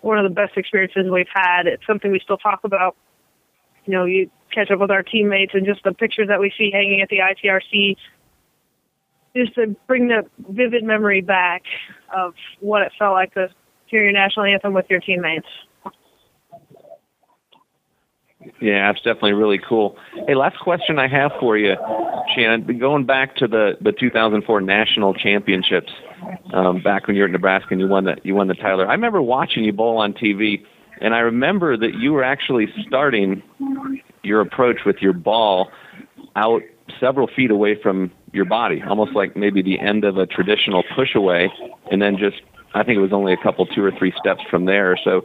one 0.02 0.18
of 0.18 0.24
the 0.24 0.34
best 0.34 0.56
experiences 0.56 1.06
we've 1.12 1.28
had. 1.34 1.68
It's 1.68 1.86
something 1.88 2.12
we 2.12 2.20
still 2.20 2.38
talk 2.38 2.62
about. 2.64 2.96
You 3.86 3.94
know, 3.94 4.06
you 4.06 4.30
catch 4.54 4.72
up 4.72 4.80
with 4.80 4.92
our 4.92 5.04
teammates 5.04 5.54
and 5.54 5.66
just 5.66 5.84
the 5.84 5.94
pictures 5.94 6.28
that 6.28 6.40
we 6.40 6.54
see 6.58 6.72
hanging 6.72 7.02
at 7.02 7.10
the 7.10 7.20
ITRC, 7.20 7.96
just 9.36 9.56
to 9.56 9.76
bring 9.88 10.08
the 10.08 10.24
vivid 10.50 10.84
memory 10.84 11.22
back 11.22 11.64
of 12.16 12.34
what 12.60 12.82
it 12.82 12.92
felt 12.98 13.14
like 13.14 13.34
to 13.34 13.50
hear 13.86 14.04
your 14.04 14.12
national 14.12 14.46
anthem 14.46 14.74
with 14.74 14.86
your 14.90 15.00
teammates. 15.00 15.48
Yeah, 18.62 18.92
that's 18.92 19.04
definitely 19.04 19.34
really 19.34 19.60
cool. 19.60 19.98
Hey, 20.28 20.34
last 20.34 20.60
question 20.60 20.98
I 20.98 21.08
have 21.08 21.32
for 21.40 21.58
you, 21.58 21.76
Shannon. 22.34 22.80
Going 22.80 23.06
back 23.06 23.36
to 23.38 23.48
the 23.48 23.78
the 23.82 23.92
2004 23.92 24.62
national 24.62 25.14
championships, 25.14 25.92
um, 26.54 26.82
back 26.82 27.08
when 27.08 27.18
you 27.18 27.24
were 27.24 27.28
at 27.28 27.32
Nebraska 27.32 27.68
and 27.72 27.82
you 27.82 27.88
won 27.88 28.06
the 28.06 28.16
you 28.24 28.36
won 28.36 28.48
the 28.48 28.54
Tyler. 28.54 28.88
I 28.88 28.94
remember 28.94 29.22
watching 29.22 29.66
you 29.66 29.74
bowl 29.74 29.98
on 29.98 30.14
TV, 30.14 30.64
and 31.02 31.14
I 31.14 31.20
remember 31.20 31.76
that 31.78 31.96
you 31.96 32.14
were 32.14 32.24
actually 32.24 32.68
starting 32.88 33.44
your 34.24 34.40
approach 34.40 34.80
with 34.86 34.98
your 35.02 35.14
ball 35.14 35.70
out 36.38 36.62
several 37.00 37.28
feet 37.28 37.52
away 37.52 37.76
from 37.82 38.12
your 38.34 38.46
body, 38.46 38.82
almost 38.88 39.14
like 39.14 39.36
maybe 39.36 39.62
the 39.62 39.80
end 39.80 40.04
of 40.04 40.18
a 40.18 40.26
traditional 40.26 40.84
push 40.96 41.16
away, 41.16 41.52
and 41.92 42.02
then 42.02 42.18
just 42.18 42.42
I 42.74 42.84
think 42.84 42.98
it 42.98 43.02
was 43.02 43.14
only 43.14 43.34
a 43.34 43.38
couple, 43.38 43.66
two 43.66 43.84
or 43.84 43.92
three 43.92 44.14
steps 44.20 44.42
from 44.50 44.66
there. 44.66 44.98
So, 45.04 45.22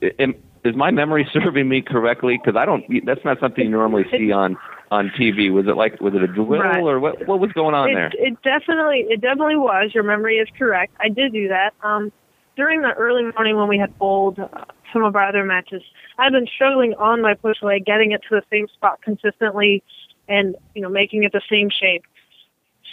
is 0.00 0.76
my 0.76 0.90
memory 0.90 1.28
serving 1.32 1.68
me 1.68 1.82
correctly? 1.82 2.38
Because 2.42 2.56
I 2.56 2.66
don't. 2.66 2.84
That's 3.04 3.24
not 3.24 3.38
something 3.40 3.64
you 3.64 3.70
normally 3.70 4.04
see 4.10 4.32
on 4.32 4.56
on 4.90 5.10
TV. 5.18 5.52
Was 5.52 5.66
it 5.66 5.76
like 5.76 6.00
was 6.00 6.14
it 6.14 6.22
a 6.22 6.26
drill 6.26 6.60
right. 6.60 6.80
or 6.80 6.98
what? 6.98 7.26
What 7.26 7.40
was 7.40 7.52
going 7.52 7.74
on 7.74 7.90
it, 7.90 7.94
there? 7.94 8.10
It 8.14 8.42
definitely 8.42 9.06
it 9.08 9.20
definitely 9.20 9.56
was. 9.56 9.94
Your 9.94 10.04
memory 10.04 10.36
is 10.36 10.48
correct. 10.58 10.94
I 11.00 11.08
did 11.08 11.32
do 11.32 11.48
that. 11.48 11.74
Um, 11.82 12.12
during 12.56 12.82
the 12.82 12.92
early 12.92 13.22
morning 13.22 13.56
when 13.56 13.68
we 13.68 13.78
had 13.78 13.96
bowled 13.98 14.38
uh, 14.38 14.48
some 14.92 15.04
of 15.04 15.14
our 15.14 15.28
other 15.28 15.44
matches, 15.44 15.82
I've 16.18 16.32
been 16.32 16.48
struggling 16.52 16.94
on 16.94 17.22
my 17.22 17.34
push 17.34 17.62
away, 17.62 17.80
getting 17.80 18.12
it 18.12 18.22
to 18.28 18.34
the 18.34 18.42
same 18.50 18.66
spot 18.68 19.00
consistently, 19.02 19.82
and 20.28 20.56
you 20.74 20.82
know 20.82 20.88
making 20.88 21.22
it 21.22 21.32
the 21.32 21.42
same 21.48 21.70
shape. 21.70 22.02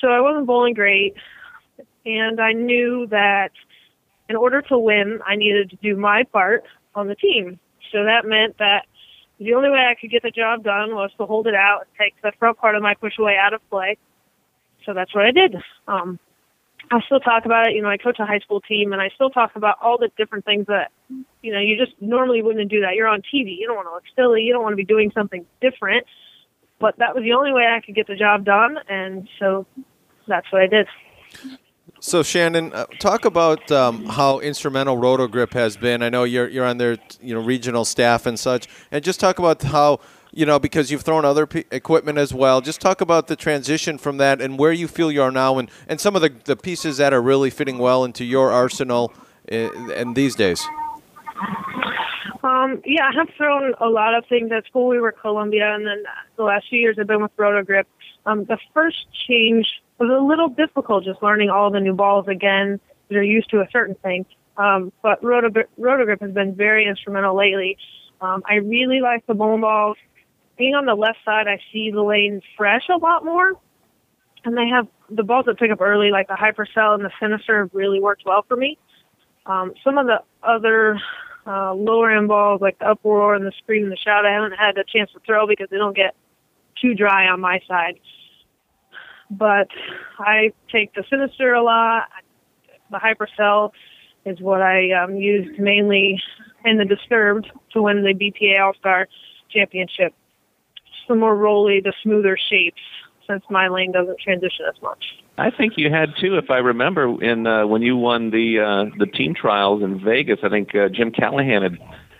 So 0.02 0.10
I 0.10 0.22
wasn't 0.22 0.48
bowling 0.48 0.74
great, 0.74 1.16
and 2.06 2.40
I 2.40 2.54
knew 2.54 3.08
that 3.08 3.52
in 4.30 4.36
order 4.36 4.62
to 4.64 4.78
win, 4.78 5.20
I 5.26 5.36
needed 5.36 5.70
to 5.72 5.76
do 5.78 5.96
my 5.96 6.24
part 6.24 6.66
on 6.96 7.08
the 7.08 7.16
team. 7.16 7.60
So 7.92 8.04
that 8.04 8.26
meant 8.26 8.58
that 8.58 8.86
the 9.40 9.54
only 9.54 9.70
way 9.70 9.88
I 9.90 9.96
could 10.00 10.12
get 10.12 10.24
the 10.24 10.32
job 10.32 10.64
done 10.64 10.96
was 10.96 11.12
to 11.18 11.26
hold 11.26 11.48
it 11.48 11.56
out 11.56 11.82
and 11.82 11.90
take 11.98 12.16
the 12.22 12.32
front 12.38 12.58
part 12.58 12.76
of 12.76 12.82
my 12.82 12.96
push 12.96 13.18
away 13.20 13.38
out 13.40 13.54
of 13.54 13.62
play. 13.70 13.98
So 14.86 14.94
that's 14.94 15.14
what 15.14 15.26
I 15.26 15.32
did. 15.32 15.56
Um, 15.88 16.20
I 16.90 17.02
still 17.02 17.20
talk 17.20 17.46
about 17.46 17.68
it. 17.68 17.76
You 17.76 17.82
know, 17.82 17.90
I 17.90 17.98
coach 17.98 18.18
a 18.20 18.26
high 18.26 18.40
school 18.40 18.62
team, 18.62 18.94
and 18.94 19.02
I 19.02 19.10
still 19.14 19.30
talk 19.30 19.56
about 19.56 19.78
all 19.82 19.98
the 19.98 20.10
different 20.18 20.46
things 20.46 20.68
that, 20.68 20.92
you 21.42 21.52
know, 21.52 21.60
you 21.60 21.78
just 21.78 21.94
normally 22.02 22.42
wouldn't 22.42 22.70
do 22.70 22.82
that. 22.82 22.96
You're 22.96 23.08
on 23.08 23.22
TV. 23.22 23.58
You 23.58 23.68
don't 23.68 23.76
want 23.76 23.88
to 23.88 23.94
look 23.94 24.04
silly. 24.16 24.44
You 24.44 24.54
don't 24.54 24.64
want 24.64 24.74
to 24.74 24.78
be 24.78 24.86
doing 24.86 25.12
something 25.14 25.46
different. 25.62 26.06
But 26.80 26.98
that 26.98 27.16
was 27.16 27.24
the 27.24 27.34
only 27.34 27.54
way 27.54 27.66
I 27.66 27.82
could 27.82 27.96
get 27.96 28.08
the 28.08 28.16
job 28.16 28.46
done, 28.46 28.78
and 28.88 29.28
so 29.40 29.66
that's 30.28 30.52
what 30.52 30.62
I 30.62 30.68
did. 30.68 30.88
So 32.00 32.22
Shannon, 32.22 32.74
uh, 32.74 32.86
talk 33.00 33.26
about 33.26 33.72
um, 33.72 34.06
how 34.06 34.40
instrumental 34.40 34.98
Rotogrip 34.98 35.54
has 35.54 35.76
been. 35.76 36.04
I 36.04 36.10
know 36.10 36.26
you're 36.26 36.48
you're 36.48 36.66
on 36.66 36.78
their 36.78 36.98
you 37.22 37.34
know 37.34 37.42
regional 37.42 37.86
staff 37.86 38.26
and 38.28 38.40
such, 38.40 38.68
and 38.92 39.04
just 39.04 39.20
talk 39.20 39.40
about 39.40 39.64
how 39.64 40.00
you 40.32 40.46
know 40.46 40.60
because 40.60 40.92
you've 40.92 41.02
thrown 41.02 41.26
other 41.26 41.48
p- 41.48 41.66
equipment 41.72 42.20
as 42.20 42.34
well. 42.34 42.62
Just 42.62 42.82
talk 42.82 43.02
about 43.02 43.28
the 43.28 43.36
transition 43.36 43.98
from 43.98 44.18
that 44.18 44.42
and 44.42 44.60
where 44.60 44.72
you 44.72 44.88
feel 44.88 45.12
you 45.12 45.24
are 45.24 45.32
now, 45.32 45.58
and, 45.58 45.72
and 45.88 46.00
some 46.00 46.16
of 46.16 46.22
the, 46.22 46.32
the 46.46 46.56
pieces 46.56 46.98
that 46.98 47.14
are 47.14 47.22
really 47.22 47.50
fitting 47.50 47.80
well 47.80 48.04
into 48.04 48.24
your 48.24 48.52
arsenal 48.52 49.12
in, 49.48 49.70
uh, 49.76 49.94
in 49.94 50.14
these 50.14 50.36
days. 50.36 50.64
Um, 52.44 52.82
yeah, 52.86 53.10
I 53.12 53.14
have 53.16 53.30
thrown 53.38 53.74
a 53.80 53.88
lot 53.88 54.16
of 54.16 54.26
things 54.28 54.52
at 54.52 54.66
school. 54.66 54.88
We 54.88 55.00
were 55.00 55.12
Columbia, 55.12 55.74
and 55.74 55.86
then 55.86 56.04
the 56.36 56.44
last 56.44 56.68
few 56.70 56.80
years 56.80 56.98
I've 57.00 57.08
been 57.08 57.22
with 57.22 57.36
Rotogrip. 57.38 57.86
Um, 58.26 58.46
the 58.46 58.58
first 58.74 59.08
change 59.28 59.68
was 60.00 60.10
a 60.10 60.24
little 60.24 60.50
difficult 60.50 61.06
just 61.06 61.24
learning 61.24 61.50
all 61.50 61.72
the 61.72 61.80
new 61.80 61.94
balls 61.94 62.28
again 62.28 62.80
they're 63.10 63.24
used 63.24 63.50
to 63.52 63.62
a 63.62 63.68
certain 63.72 63.96
thing. 63.96 64.26
Um, 64.58 64.92
but 65.02 65.22
Rotogrip, 65.22 65.66
Rotogrip 65.80 66.22
has 66.22 66.32
been 66.32 66.56
very 66.56 66.88
instrumental 66.88 67.36
lately. 67.36 67.78
Um, 68.22 68.44
I 68.50 68.56
really 68.56 69.02
like 69.02 69.26
the 69.28 69.34
bowling 69.34 69.62
balls. 69.62 69.98
Being 70.58 70.74
on 70.74 70.86
the 70.86 70.96
left 70.96 71.20
side, 71.24 71.48
I 71.48 71.60
see 71.72 71.92
the 71.92 72.02
lanes 72.02 72.42
fresh 72.58 72.84
a 72.90 72.98
lot 72.98 73.24
more. 73.24 73.54
And 74.44 74.58
they 74.58 74.68
have 74.68 74.88
the 75.10 75.24
balls 75.24 75.46
that 75.46 75.60
pick 75.60 75.72
up 75.72 75.82
early, 75.82 76.10
like 76.10 76.28
the 76.28 76.34
Hypercell 76.34 76.96
and 76.96 77.04
the 77.04 77.12
Sinister, 77.20 77.60
have 77.64 77.70
really 77.74 78.00
worked 78.00 78.24
well 78.26 78.44
for 78.48 78.58
me. 78.58 78.78
Um, 79.46 79.74
some 79.84 79.98
of 79.98 80.08
the 80.08 80.22
other 80.42 81.00
uh, 81.48 81.74
lower 81.74 82.12
end 82.12 82.28
balls, 82.28 82.62
like 82.62 82.78
the 82.80 82.90
Uproar 82.90 83.36
and 83.36 83.46
the 83.46 83.54
Scream 83.60 83.84
and 83.84 83.92
the 83.92 83.98
Shout, 83.98 84.26
I 84.26 84.34
haven't 84.34 84.54
had 84.54 84.78
a 84.78 84.84
chance 84.84 85.12
to 85.14 85.20
throw 85.26 85.48
because 85.48 85.68
they 85.72 85.78
don't 85.78 85.96
get 85.96 86.16
too 86.82 86.94
dry 86.94 87.28
on 87.28 87.40
my 87.40 87.60
side. 87.68 88.00
But 89.30 89.68
I 90.20 90.52
take 90.72 90.94
the 90.94 91.04
Sinister 91.10 91.54
a 91.54 91.64
lot. 91.64 92.10
The 92.92 92.98
Hypercell 92.98 93.72
is 94.26 94.40
what 94.40 94.62
I 94.62 94.92
um, 94.92 95.16
used 95.16 95.60
mainly 95.60 96.22
in 96.66 96.78
the 96.78 96.86
Disturbed 96.86 97.50
to 97.74 97.82
win 97.82 98.04
the 98.04 98.14
BPA 98.14 98.62
All 98.62 98.74
Star 98.74 99.08
Championship. 99.50 100.14
Some 101.08 101.20
more 101.20 101.36
roly, 101.36 101.80
the 101.80 101.94
smoother 102.04 102.38
shapes, 102.50 102.82
since 103.28 103.44
my 103.50 103.68
lane 103.70 103.92
doesn't 103.92 104.20
transition 104.20 104.66
as 104.68 104.82
much. 104.82 105.04
I 105.38 105.52
think 105.52 105.74
you 105.78 105.92
had 105.92 106.14
too, 106.20 106.38
if 106.38 106.50
I 106.50 106.58
remember, 106.58 107.22
in 107.24 107.46
uh, 107.46 107.68
when 107.68 107.82
you 107.82 107.96
won 107.96 108.32
the 108.32 108.60
uh, 108.60 108.96
the 108.98 109.06
team 109.06 109.36
trials 109.36 109.84
in 109.84 110.04
Vegas. 110.04 110.40
I 110.44 110.50
think 110.50 110.74
uh, 110.76 110.90
Jim 110.90 111.12
Callahan 111.12 111.62
had 111.62 111.78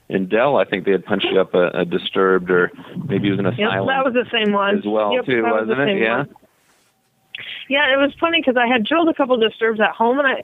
in 0.10 0.30
Dell. 0.30 0.58
I 0.58 0.66
think 0.66 0.86
they 0.86 0.92
had 0.92 1.06
punched 1.06 1.28
you 1.32 1.42
up 1.42 1.54
a, 1.54 1.70
a 1.70 1.86
disturbed, 1.86 2.52
or 2.52 2.72
maybe 3.08 3.28
it 3.28 3.32
was 3.32 3.40
an 3.40 3.48
asylum. 3.48 3.88
Yep, 3.88 3.96
that 3.96 4.06
was 4.06 4.14
the 4.14 4.30
same 4.32 4.54
one 4.54 4.78
as 4.78 4.86
well 4.86 5.14
yep, 5.14 5.26
too, 5.26 5.44
wasn't 5.44 5.70
was 5.70 5.90
it? 5.90 6.00
Yeah. 6.00 6.18
One. 6.18 6.36
Yeah, 7.70 7.94
it 7.94 7.98
was 7.98 8.14
funny 8.20 8.40
because 8.40 8.56
I 8.56 8.68
had 8.68 8.86
drilled 8.86 9.10
a 9.10 9.14
couple 9.14 9.38
disturbs 9.38 9.80
at 9.80 9.92
home, 9.92 10.20
and 10.20 10.28
I 10.28 10.44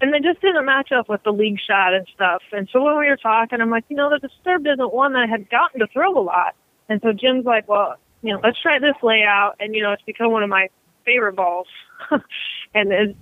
and 0.00 0.12
they 0.12 0.20
just 0.20 0.40
didn't 0.40 0.64
match 0.64 0.92
up 0.92 1.08
with 1.08 1.22
the 1.22 1.32
league 1.32 1.58
shot 1.60 1.94
and 1.94 2.06
stuff. 2.14 2.42
And 2.52 2.68
so 2.72 2.82
when 2.82 2.98
we 2.98 3.08
were 3.08 3.16
talking, 3.16 3.60
I'm 3.60 3.70
like, 3.70 3.84
you 3.88 3.96
know, 3.96 4.10
the 4.10 4.18
Disturbed 4.18 4.66
isn't 4.66 4.92
one 4.92 5.14
that 5.14 5.22
I 5.22 5.26
had 5.26 5.48
gotten 5.48 5.80
to 5.80 5.86
throw 5.86 6.18
a 6.18 6.20
lot. 6.20 6.54
And 6.88 7.00
so 7.02 7.12
Jim's 7.12 7.46
like, 7.46 7.66
well, 7.68 7.96
you 8.22 8.32
know, 8.32 8.40
let's 8.42 8.60
try 8.60 8.78
this 8.78 8.94
layout. 9.02 9.56
And, 9.58 9.74
you 9.74 9.82
know, 9.82 9.92
it's 9.92 10.02
become 10.02 10.32
one 10.32 10.42
of 10.42 10.50
my 10.50 10.68
favorite 11.06 11.36
balls. 11.36 11.68
and 12.74 12.92
it's, 12.92 13.18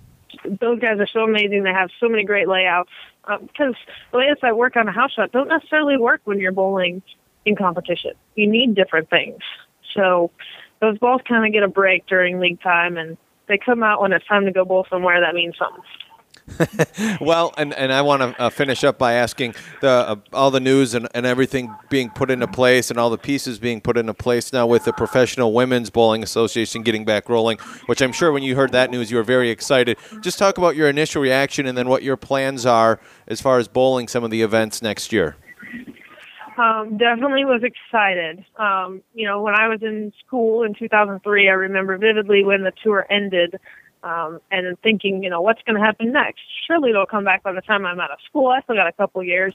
those 0.60 0.80
guys 0.80 0.98
are 0.98 1.06
so 1.06 1.20
amazing. 1.20 1.62
They 1.62 1.70
have 1.70 1.90
so 2.00 2.08
many 2.08 2.24
great 2.24 2.48
layouts. 2.48 2.90
Um, 3.26 3.46
because 3.46 3.74
the 4.10 4.18
layouts 4.18 4.40
I 4.42 4.52
work 4.52 4.76
on 4.76 4.88
a 4.88 4.92
house 4.92 5.12
shot 5.12 5.30
don't 5.30 5.48
necessarily 5.48 5.96
work 5.96 6.20
when 6.24 6.40
you're 6.40 6.52
bowling 6.52 7.02
in 7.44 7.54
competition. 7.54 8.12
You 8.34 8.50
need 8.50 8.74
different 8.74 9.08
things. 9.08 9.38
So 9.94 10.32
those 10.80 10.98
balls 10.98 11.22
kind 11.28 11.46
of 11.46 11.52
get 11.52 11.62
a 11.62 11.68
break 11.68 12.06
during 12.06 12.40
league 12.40 12.60
time 12.60 12.96
and 12.96 13.16
they 13.46 13.58
come 13.58 13.82
out 13.82 14.00
when 14.00 14.12
it's 14.12 14.26
time 14.26 14.44
to 14.46 14.52
go 14.52 14.64
bowl 14.64 14.86
somewhere 14.90 15.20
that 15.20 15.34
means 15.34 15.54
something. 15.58 15.82
well, 17.20 17.52
and, 17.56 17.72
and 17.74 17.92
I 17.92 18.02
want 18.02 18.22
to 18.22 18.42
uh, 18.42 18.50
finish 18.50 18.84
up 18.84 18.98
by 18.98 19.14
asking 19.14 19.54
the 19.80 19.88
uh, 19.88 20.16
all 20.32 20.50
the 20.50 20.60
news 20.60 20.94
and, 20.94 21.08
and 21.14 21.26
everything 21.26 21.74
being 21.88 22.10
put 22.10 22.30
into 22.30 22.46
place 22.46 22.90
and 22.90 22.98
all 22.98 23.10
the 23.10 23.18
pieces 23.18 23.58
being 23.58 23.80
put 23.80 23.96
into 23.96 24.14
place 24.14 24.52
now 24.52 24.66
with 24.66 24.84
the 24.84 24.92
Professional 24.92 25.52
Women's 25.52 25.90
Bowling 25.90 26.22
Association 26.22 26.82
getting 26.82 27.04
back 27.04 27.28
rolling, 27.28 27.58
which 27.86 28.00
I'm 28.00 28.12
sure 28.12 28.32
when 28.32 28.42
you 28.42 28.56
heard 28.56 28.72
that 28.72 28.90
news 28.90 29.10
you 29.10 29.16
were 29.16 29.22
very 29.22 29.50
excited. 29.50 29.98
Just 30.20 30.38
talk 30.38 30.58
about 30.58 30.76
your 30.76 30.88
initial 30.88 31.22
reaction 31.22 31.66
and 31.66 31.76
then 31.76 31.88
what 31.88 32.02
your 32.02 32.16
plans 32.16 32.66
are 32.66 33.00
as 33.26 33.40
far 33.40 33.58
as 33.58 33.68
bowling 33.68 34.08
some 34.08 34.24
of 34.24 34.30
the 34.30 34.42
events 34.42 34.82
next 34.82 35.12
year. 35.12 35.36
Um, 36.56 36.96
definitely 36.98 37.44
was 37.44 37.62
excited. 37.64 38.44
Um, 38.56 39.02
you 39.12 39.26
know, 39.26 39.42
when 39.42 39.54
I 39.54 39.68
was 39.68 39.82
in 39.82 40.12
school 40.24 40.62
in 40.62 40.74
2003, 40.74 41.48
I 41.48 41.52
remember 41.52 41.98
vividly 41.98 42.44
when 42.44 42.62
the 42.62 42.72
tour 42.82 43.06
ended 43.10 43.58
um, 44.04 44.40
and 44.50 44.66
then 44.66 44.76
thinking, 44.82 45.22
you 45.22 45.30
know, 45.30 45.40
what's 45.40 45.62
going 45.62 45.80
to 45.80 45.84
happen 45.84 46.12
next? 46.12 46.42
Surely 46.66 46.90
it'll 46.90 47.06
come 47.06 47.24
back 47.24 47.42
by 47.42 47.52
the 47.52 47.62
time 47.62 47.86
I'm 47.86 47.98
out 47.98 48.10
of 48.10 48.18
school. 48.28 48.48
I 48.48 48.60
still 48.60 48.76
got 48.76 48.86
a 48.86 48.92
couple 48.92 49.22
years. 49.24 49.54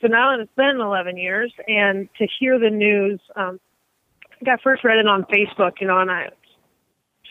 So 0.00 0.08
now 0.08 0.38
it's 0.38 0.50
been 0.56 0.80
11 0.80 1.16
years, 1.16 1.52
and 1.66 2.08
to 2.18 2.26
hear 2.38 2.58
the 2.58 2.70
news, 2.70 3.20
um, 3.36 3.60
I 4.46 4.52
I 4.52 4.56
first 4.62 4.84
read 4.84 4.98
it 4.98 5.06
on 5.06 5.24
Facebook, 5.24 5.80
you 5.80 5.86
know, 5.86 5.98
and 5.98 6.10
I 6.10 6.24
was 6.24 6.32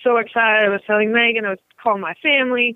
so 0.03 0.17
excited. 0.17 0.65
I 0.65 0.69
was 0.69 0.81
telling 0.85 1.13
Megan, 1.13 1.45
I 1.45 1.51
was 1.51 1.59
calling 1.81 2.01
my 2.01 2.13
family, 2.21 2.75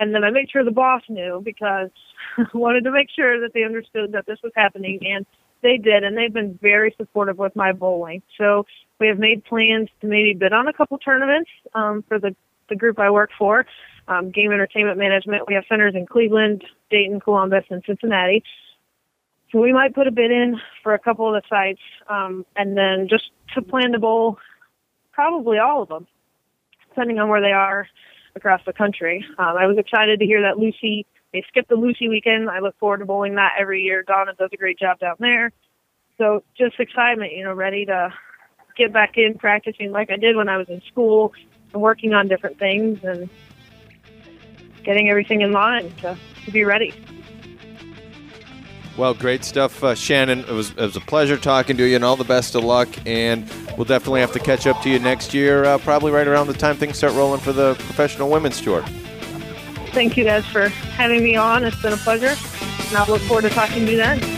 and 0.00 0.12
then 0.12 0.24
I 0.24 0.30
made 0.30 0.50
sure 0.50 0.64
the 0.64 0.72
boss 0.72 1.02
knew 1.08 1.40
because 1.44 1.90
I 2.36 2.44
wanted 2.54 2.84
to 2.84 2.90
make 2.90 3.08
sure 3.14 3.40
that 3.40 3.54
they 3.54 3.62
understood 3.62 4.12
that 4.12 4.26
this 4.26 4.38
was 4.42 4.52
happening, 4.56 4.98
and 5.02 5.24
they 5.62 5.76
did, 5.76 6.02
and 6.02 6.16
they've 6.16 6.32
been 6.32 6.58
very 6.60 6.94
supportive 6.96 7.38
with 7.38 7.54
my 7.54 7.72
bowling. 7.72 8.22
So 8.36 8.66
we 8.98 9.06
have 9.06 9.18
made 9.18 9.44
plans 9.44 9.88
to 10.00 10.08
maybe 10.08 10.34
bid 10.34 10.52
on 10.52 10.66
a 10.66 10.72
couple 10.72 10.98
tournaments 10.98 11.50
um, 11.74 12.04
for 12.08 12.18
the 12.18 12.34
the 12.68 12.76
group 12.76 12.98
I 12.98 13.10
work 13.10 13.30
for, 13.38 13.66
um, 14.08 14.30
Game 14.30 14.52
Entertainment 14.52 14.98
Management. 14.98 15.46
We 15.46 15.54
have 15.54 15.64
centers 15.68 15.94
in 15.94 16.06
Cleveland, 16.06 16.64
Dayton, 16.90 17.20
Columbus, 17.20 17.64
and 17.70 17.82
Cincinnati. 17.86 18.42
So 19.52 19.60
we 19.60 19.72
might 19.72 19.94
put 19.94 20.06
a 20.06 20.10
bid 20.10 20.30
in 20.30 20.60
for 20.82 20.94
a 20.94 20.98
couple 20.98 21.34
of 21.34 21.42
the 21.42 21.48
sites, 21.48 21.80
um, 22.08 22.44
and 22.56 22.76
then 22.76 23.08
just 23.08 23.30
to 23.54 23.62
plan 23.62 23.92
the 23.92 23.98
bowl 23.98 24.38
probably 25.12 25.58
all 25.58 25.82
of 25.82 25.88
them, 25.88 26.06
depending 26.90 27.18
on 27.18 27.28
where 27.28 27.40
they 27.40 27.52
are 27.52 27.88
across 28.36 28.60
the 28.66 28.72
country. 28.72 29.24
Um, 29.38 29.56
I 29.58 29.66
was 29.66 29.78
excited 29.78 30.20
to 30.20 30.26
hear 30.26 30.42
that 30.42 30.58
Lucy 30.58 31.06
they 31.32 31.44
skipped 31.48 31.68
the 31.68 31.74
Lucy 31.76 32.08
weekend. 32.08 32.48
I 32.48 32.60
look 32.60 32.78
forward 32.78 32.98
to 32.98 33.04
bowling 33.04 33.34
that 33.34 33.52
every 33.58 33.82
year. 33.82 34.02
Donna 34.02 34.32
does 34.38 34.50
a 34.52 34.56
great 34.56 34.78
job 34.78 34.98
down 34.98 35.16
there. 35.18 35.52
So 36.16 36.42
just 36.56 36.80
excitement, 36.80 37.32
you 37.32 37.44
know, 37.44 37.52
ready 37.52 37.84
to 37.86 38.12
get 38.76 38.92
back 38.92 39.16
in 39.16 39.34
practicing 39.34 39.92
like 39.92 40.10
I 40.10 40.16
did 40.16 40.36
when 40.36 40.48
I 40.48 40.56
was 40.56 40.68
in 40.68 40.80
school 40.90 41.32
and 41.78 41.82
working 41.82 42.12
on 42.12 42.26
different 42.26 42.58
things 42.58 43.02
and 43.04 43.30
getting 44.82 45.08
everything 45.08 45.42
in 45.42 45.52
line 45.52 45.92
to, 46.00 46.18
to 46.44 46.50
be 46.50 46.64
ready. 46.64 46.92
Well, 48.96 49.14
great 49.14 49.44
stuff, 49.44 49.84
uh, 49.84 49.94
Shannon. 49.94 50.40
It 50.40 50.48
was, 50.48 50.70
it 50.70 50.80
was 50.80 50.96
a 50.96 51.00
pleasure 51.00 51.36
talking 51.36 51.76
to 51.76 51.86
you, 51.86 51.94
and 51.94 52.04
all 52.04 52.16
the 52.16 52.24
best 52.24 52.56
of 52.56 52.64
luck. 52.64 52.88
And 53.06 53.48
we'll 53.76 53.84
definitely 53.84 54.20
have 54.22 54.32
to 54.32 54.40
catch 54.40 54.66
up 54.66 54.82
to 54.82 54.90
you 54.90 54.98
next 54.98 55.32
year, 55.32 55.64
uh, 55.64 55.78
probably 55.78 56.10
right 56.10 56.26
around 56.26 56.48
the 56.48 56.54
time 56.54 56.76
things 56.76 56.96
start 56.96 57.14
rolling 57.14 57.40
for 57.40 57.52
the 57.52 57.74
professional 57.74 58.28
women's 58.28 58.60
tour. 58.60 58.82
Thank 59.92 60.16
you 60.16 60.24
guys 60.24 60.44
for 60.46 60.68
having 60.68 61.22
me 61.22 61.36
on. 61.36 61.64
It's 61.64 61.80
been 61.80 61.92
a 61.92 61.96
pleasure, 61.98 62.34
and 62.88 62.96
I'll 62.96 63.06
look 63.06 63.22
forward 63.22 63.42
to 63.42 63.50
talking 63.50 63.86
to 63.86 63.92
you 63.92 63.98
then. 63.98 64.37